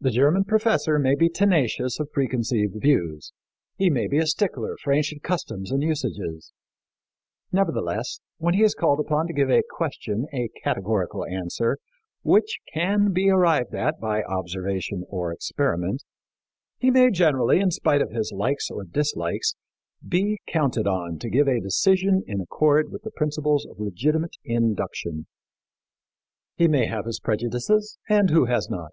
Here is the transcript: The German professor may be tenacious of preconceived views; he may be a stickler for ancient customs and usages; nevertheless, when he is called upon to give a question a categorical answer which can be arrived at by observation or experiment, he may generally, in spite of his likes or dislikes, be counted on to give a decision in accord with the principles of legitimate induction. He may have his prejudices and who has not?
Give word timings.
The 0.00 0.10
German 0.10 0.44
professor 0.44 0.98
may 0.98 1.14
be 1.14 1.28
tenacious 1.28 2.00
of 2.00 2.10
preconceived 2.14 2.80
views; 2.80 3.34
he 3.76 3.90
may 3.90 4.06
be 4.06 4.16
a 4.16 4.26
stickler 4.26 4.74
for 4.82 4.90
ancient 4.90 5.22
customs 5.22 5.70
and 5.70 5.82
usages; 5.82 6.54
nevertheless, 7.52 8.20
when 8.38 8.54
he 8.54 8.62
is 8.62 8.74
called 8.74 9.00
upon 9.00 9.26
to 9.26 9.34
give 9.34 9.50
a 9.50 9.62
question 9.68 10.26
a 10.32 10.48
categorical 10.64 11.26
answer 11.26 11.76
which 12.22 12.56
can 12.72 13.12
be 13.12 13.28
arrived 13.28 13.74
at 13.74 14.00
by 14.00 14.22
observation 14.22 15.04
or 15.10 15.30
experiment, 15.30 16.04
he 16.78 16.90
may 16.90 17.10
generally, 17.10 17.60
in 17.60 17.70
spite 17.70 18.00
of 18.00 18.12
his 18.12 18.32
likes 18.34 18.70
or 18.70 18.84
dislikes, 18.84 19.56
be 20.08 20.38
counted 20.48 20.86
on 20.86 21.18
to 21.18 21.28
give 21.28 21.48
a 21.48 21.60
decision 21.60 22.22
in 22.26 22.40
accord 22.40 22.90
with 22.90 23.02
the 23.02 23.10
principles 23.10 23.66
of 23.66 23.78
legitimate 23.78 24.36
induction. 24.42 25.26
He 26.56 26.66
may 26.66 26.86
have 26.86 27.04
his 27.04 27.20
prejudices 27.20 27.98
and 28.08 28.30
who 28.30 28.46
has 28.46 28.70
not? 28.70 28.92